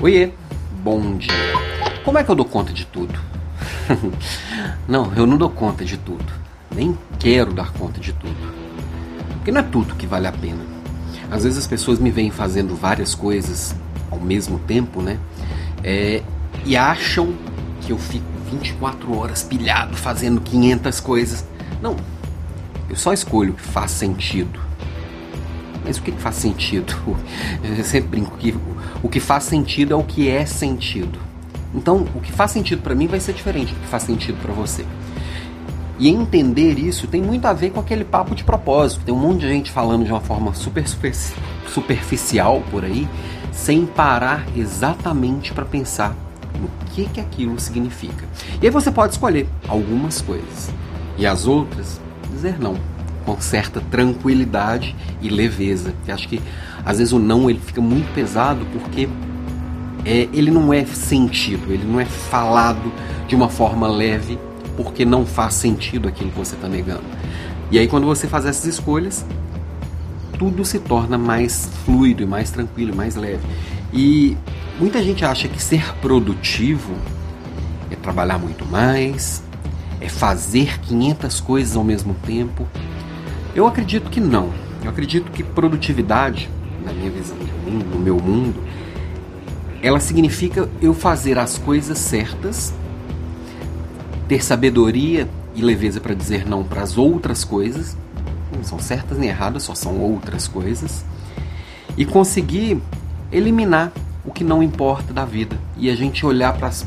Oiê, 0.00 0.30
bom 0.84 1.16
dia. 1.16 1.32
Como 2.04 2.16
é 2.16 2.22
que 2.22 2.30
eu 2.30 2.36
dou 2.36 2.44
conta 2.44 2.72
de 2.72 2.86
tudo? 2.86 3.18
não, 4.86 5.12
eu 5.14 5.26
não 5.26 5.36
dou 5.36 5.50
conta 5.50 5.84
de 5.84 5.96
tudo. 5.96 6.24
Nem 6.72 6.96
quero 7.18 7.52
dar 7.52 7.72
conta 7.72 7.98
de 7.98 8.12
tudo. 8.12 8.54
Porque 9.32 9.50
não 9.50 9.60
é 9.60 9.64
tudo 9.64 9.96
que 9.96 10.06
vale 10.06 10.28
a 10.28 10.32
pena. 10.32 10.64
Às 11.28 11.42
vezes 11.42 11.58
as 11.58 11.66
pessoas 11.66 11.98
me 11.98 12.12
veem 12.12 12.30
fazendo 12.30 12.76
várias 12.76 13.12
coisas 13.12 13.74
ao 14.08 14.20
mesmo 14.20 14.60
tempo, 14.60 15.02
né? 15.02 15.18
É, 15.82 16.22
e 16.64 16.76
acham 16.76 17.34
que 17.80 17.90
eu 17.90 17.98
fico 17.98 18.24
24 18.52 19.18
horas 19.18 19.42
pilhado 19.42 19.96
fazendo 19.96 20.40
500 20.40 21.00
coisas. 21.00 21.44
Não, 21.82 21.96
eu 22.88 22.94
só 22.94 23.12
escolho 23.12 23.52
o 23.52 23.56
que 23.56 23.62
faz 23.62 23.90
sentido. 23.90 24.67
Mas 25.88 25.96
o 25.96 26.02
que, 26.02 26.12
faz 26.12 26.36
sentido? 26.36 26.94
Eu 27.64 27.82
sempre 27.82 28.10
brinco 28.10 28.36
que 28.36 28.54
o 29.02 29.08
que 29.08 29.18
faz 29.18 29.44
sentido 29.44 29.94
é 29.94 29.96
o 29.96 30.04
que 30.04 30.28
é 30.28 30.44
sentido. 30.44 31.18
Então, 31.74 32.06
o 32.14 32.20
que 32.20 32.30
faz 32.30 32.50
sentido 32.50 32.82
para 32.82 32.94
mim 32.94 33.06
vai 33.06 33.18
ser 33.18 33.32
diferente 33.32 33.72
do 33.72 33.80
que 33.80 33.86
faz 33.86 34.02
sentido 34.02 34.38
para 34.42 34.52
você. 34.52 34.84
E 35.98 36.08
entender 36.08 36.78
isso 36.78 37.06
tem 37.06 37.22
muito 37.22 37.46
a 37.46 37.54
ver 37.54 37.70
com 37.70 37.80
aquele 37.80 38.04
papo 38.04 38.34
de 38.34 38.44
propósito. 38.44 39.02
Tem 39.02 39.14
um 39.14 39.18
monte 39.18 39.40
de 39.40 39.48
gente 39.48 39.70
falando 39.70 40.04
de 40.04 40.12
uma 40.12 40.20
forma 40.20 40.52
super, 40.52 40.86
super 40.86 41.14
superficial 41.72 42.62
por 42.70 42.84
aí, 42.84 43.08
sem 43.50 43.86
parar 43.86 44.46
exatamente 44.54 45.54
para 45.54 45.64
pensar 45.64 46.14
no 46.60 46.68
que, 46.90 47.06
que 47.06 47.20
aquilo 47.20 47.58
significa. 47.58 48.26
E 48.60 48.66
aí 48.66 48.70
você 48.70 48.90
pode 48.90 49.14
escolher 49.14 49.48
algumas 49.66 50.20
coisas 50.20 50.70
e 51.16 51.26
as 51.26 51.46
outras 51.46 51.98
dizer 52.30 52.60
não 52.60 52.76
com 53.34 53.40
certa 53.40 53.80
tranquilidade 53.80 54.96
e 55.20 55.28
leveza. 55.28 55.94
Eu 56.06 56.14
acho 56.14 56.28
que 56.28 56.40
às 56.84 56.98
vezes 56.98 57.12
o 57.12 57.18
não 57.18 57.50
ele 57.50 57.60
fica 57.60 57.80
muito 57.80 58.12
pesado 58.14 58.66
porque 58.72 59.08
é, 60.04 60.28
ele 60.32 60.50
não 60.50 60.72
é 60.72 60.84
sentido, 60.86 61.72
ele 61.72 61.84
não 61.84 62.00
é 62.00 62.04
falado 62.04 62.92
de 63.26 63.34
uma 63.34 63.48
forma 63.48 63.86
leve 63.86 64.38
porque 64.76 65.04
não 65.04 65.26
faz 65.26 65.54
sentido 65.54 66.08
aquilo 66.08 66.30
que 66.30 66.38
você 66.38 66.54
está 66.54 66.68
negando. 66.68 67.04
E 67.70 67.78
aí 67.78 67.86
quando 67.86 68.06
você 68.06 68.26
faz 68.26 68.46
essas 68.46 68.64
escolhas, 68.64 69.26
tudo 70.38 70.64
se 70.64 70.78
torna 70.78 71.18
mais 71.18 71.68
fluido 71.84 72.22
e 72.22 72.26
mais 72.26 72.50
tranquilo, 72.50 72.96
mais 72.96 73.14
leve. 73.14 73.44
E 73.92 74.36
muita 74.78 75.02
gente 75.02 75.24
acha 75.24 75.48
que 75.48 75.62
ser 75.62 75.94
produtivo 75.96 76.94
é 77.90 77.96
trabalhar 77.96 78.38
muito 78.38 78.64
mais, 78.64 79.42
é 80.00 80.08
fazer 80.08 80.78
500 80.80 81.40
coisas 81.40 81.76
ao 81.76 81.84
mesmo 81.84 82.14
tempo. 82.24 82.66
Eu 83.58 83.66
acredito 83.66 84.08
que 84.08 84.20
não. 84.20 84.52
Eu 84.84 84.90
acredito 84.90 85.32
que 85.32 85.42
produtividade, 85.42 86.48
na 86.86 86.92
minha 86.92 87.10
visão 87.10 87.36
de 87.36 87.50
mundo, 87.68 87.86
no 87.86 87.98
meu 87.98 88.16
mundo, 88.16 88.62
ela 89.82 89.98
significa 89.98 90.68
eu 90.80 90.94
fazer 90.94 91.40
as 91.40 91.58
coisas 91.58 91.98
certas, 91.98 92.72
ter 94.28 94.44
sabedoria 94.44 95.28
e 95.56 95.60
leveza 95.60 96.00
para 96.00 96.14
dizer 96.14 96.46
não 96.46 96.62
para 96.62 96.82
as 96.82 96.96
outras 96.96 97.42
coisas, 97.42 97.96
não 98.54 98.62
são 98.62 98.78
certas 98.78 99.18
nem 99.18 99.28
erradas, 99.28 99.64
só 99.64 99.74
são 99.74 99.98
outras 99.98 100.46
coisas, 100.46 101.04
e 101.96 102.04
conseguir 102.04 102.80
eliminar 103.32 103.90
o 104.24 104.30
que 104.30 104.44
não 104.44 104.62
importa 104.62 105.12
da 105.12 105.24
vida 105.24 105.58
e 105.76 105.90
a 105.90 105.96
gente 105.96 106.24
olhar 106.24 106.56
para 106.56 106.68
as 106.68 106.86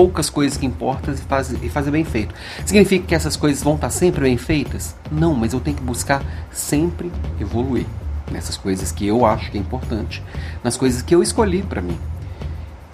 poucas 0.00 0.30
coisas 0.30 0.56
que 0.56 0.64
importam 0.64 1.12
e, 1.12 1.16
faz, 1.18 1.50
e 1.50 1.68
fazer 1.68 1.90
bem 1.90 2.04
feito. 2.04 2.34
Significa 2.64 3.06
que 3.06 3.14
essas 3.14 3.36
coisas 3.36 3.62
vão 3.62 3.74
estar 3.74 3.90
sempre 3.90 4.22
bem 4.22 4.38
feitas? 4.38 4.96
Não, 5.12 5.34
mas 5.34 5.52
eu 5.52 5.60
tenho 5.60 5.76
que 5.76 5.82
buscar 5.82 6.22
sempre 6.50 7.12
evoluir 7.38 7.84
nessas 8.32 8.56
coisas 8.56 8.90
que 8.90 9.06
eu 9.06 9.26
acho 9.26 9.50
que 9.50 9.58
é 9.58 9.60
importante, 9.60 10.22
nas 10.64 10.74
coisas 10.74 11.02
que 11.02 11.14
eu 11.14 11.22
escolhi 11.22 11.62
para 11.62 11.82
mim. 11.82 11.98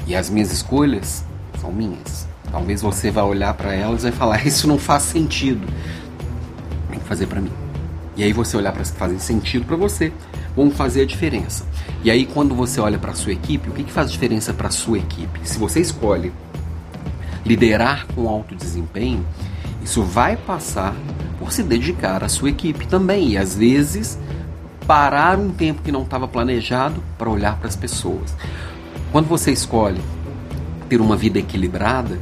E 0.05 0.17
as 0.17 0.29
minhas 0.29 0.51
escolhas 0.51 1.25
são 1.61 1.71
minhas. 1.71 2.27
Talvez 2.51 2.83
você 2.83 3.09
vá 3.09 3.23
olhar 3.23 3.55
para 3.55 3.73
elas 3.73 4.01
e 4.01 4.11
vai 4.11 4.13
falar: 4.13 4.45
Isso 4.45 4.67
não 4.67 4.77
faz 4.77 5.05
sentido. 5.05 5.65
Tem 6.91 6.99
que 6.99 7.07
fazer 7.07 7.29
para 7.29 7.41
mim. 7.41 7.53
E 8.17 8.25
aí 8.25 8.33
você 8.33 8.57
olhar 8.57 8.73
para 8.73 8.83
as 8.83 8.91
que 8.91 8.99
fazem 8.99 9.21
sentido 9.21 9.65
para 9.65 9.77
você, 9.77 10.13
vão 10.57 10.73
fazer 10.73 11.03
a 11.03 11.07
diferença. 11.07 11.65
E 12.03 12.11
aí 12.11 12.27
quando 12.27 12.53
você 12.53 12.81
olha 12.81 12.99
para 12.99 13.13
a 13.13 13.15
sua 13.15 13.33
equipe, 13.33 13.71
o 13.71 13.73
que, 13.73 13.85
que 13.85 13.93
faz 13.93 14.11
diferença 14.11 14.53
para 14.53 14.67
a 14.67 14.73
sua 14.73 14.99
equipe? 14.99 15.39
Se 15.45 15.57
você 15.57 15.81
escolhe 15.81 16.33
liderar 17.47 18.07
com 18.15 18.29
alto 18.29 18.55
desempenho, 18.55 19.25
isso 19.83 20.03
vai 20.03 20.37
passar 20.37 20.95
por 21.39 21.53
se 21.53 21.63
dedicar 21.63 22.25
à 22.25 22.29
sua 22.29 22.51
equipe 22.51 22.87
também 22.87 23.31
e 23.31 23.39
às 23.39 23.55
vezes 23.55 24.19
parar 24.87 25.39
um 25.39 25.51
tempo 25.51 25.83
que 25.83 25.93
não 25.93 26.03
estava 26.03 26.27
planejado 26.27 27.03
para 27.17 27.31
olhar 27.31 27.57
para 27.57 27.69
as 27.69 27.77
pessoas. 27.77 28.35
Quando 29.13 29.27
você 29.27 29.53
escolhe 29.53 30.01
ter 30.89 31.01
uma 31.01 31.17
vida 31.17 31.39
equilibrada, 31.39 32.19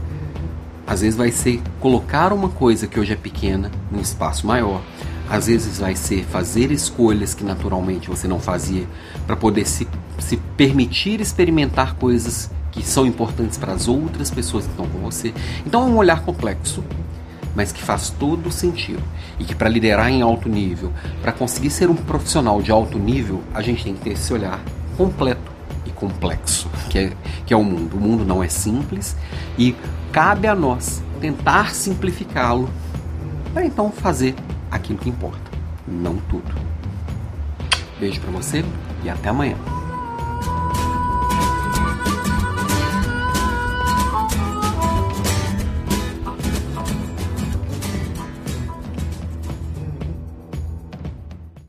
às 0.86 1.00
vezes 1.00 1.16
vai 1.16 1.30
ser 1.30 1.62
colocar 1.80 2.32
uma 2.32 2.50
coisa 2.50 2.86
que 2.86 3.00
hoje 3.00 3.12
é 3.12 3.16
pequena 3.16 3.70
num 3.90 4.00
espaço 4.00 4.46
maior. 4.46 4.82
Às 5.28 5.46
vezes 5.46 5.78
vai 5.78 5.96
ser 5.96 6.24
fazer 6.24 6.70
escolhas 6.70 7.32
que 7.34 7.44
naturalmente 7.44 8.10
você 8.10 8.28
não 8.28 8.38
fazia 8.38 8.86
para 9.26 9.36
poder 9.36 9.66
se, 9.66 9.88
se 10.18 10.36
permitir 10.56 11.20
experimentar 11.20 11.94
coisas 11.94 12.50
que 12.74 12.82
são 12.82 13.06
importantes 13.06 13.56
para 13.56 13.72
as 13.72 13.86
outras 13.86 14.30
pessoas 14.30 14.64
que 14.64 14.70
estão 14.70 14.86
com 14.86 14.98
você. 14.98 15.32
Então 15.64 15.82
é 15.82 15.86
um 15.86 15.96
olhar 15.96 16.22
complexo, 16.22 16.84
mas 17.54 17.70
que 17.70 17.80
faz 17.80 18.10
todo 18.10 18.50
sentido. 18.50 19.02
E 19.38 19.44
que 19.44 19.54
para 19.54 19.68
liderar 19.68 20.10
em 20.10 20.22
alto 20.22 20.48
nível, 20.48 20.92
para 21.22 21.32
conseguir 21.32 21.70
ser 21.70 21.88
um 21.88 21.94
profissional 21.94 22.60
de 22.60 22.72
alto 22.72 22.98
nível, 22.98 23.42
a 23.54 23.62
gente 23.62 23.84
tem 23.84 23.94
que 23.94 24.00
ter 24.00 24.10
esse 24.10 24.32
olhar 24.32 24.60
completo 24.96 25.52
e 25.86 25.90
complexo, 25.90 26.68
que 26.90 26.98
é, 26.98 27.12
que 27.46 27.54
é 27.54 27.56
o 27.56 27.62
mundo. 27.62 27.96
O 27.96 28.00
mundo 28.00 28.24
não 28.24 28.42
é 28.42 28.48
simples 28.48 29.16
e 29.56 29.74
cabe 30.10 30.48
a 30.48 30.54
nós 30.54 31.00
tentar 31.20 31.74
simplificá-lo 31.74 32.68
para 33.52 33.64
então 33.64 33.90
fazer 33.92 34.34
aquilo 34.68 34.98
que 34.98 35.08
importa, 35.08 35.50
não 35.86 36.16
tudo. 36.16 36.52
Beijo 38.00 38.20
para 38.20 38.32
você 38.32 38.64
e 39.04 39.08
até 39.08 39.28
amanhã. 39.28 39.56